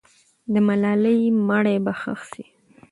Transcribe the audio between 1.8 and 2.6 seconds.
به ښخ سي.